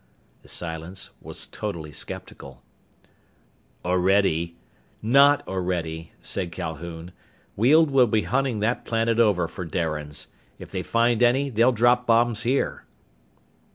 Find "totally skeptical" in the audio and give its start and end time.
1.45-2.63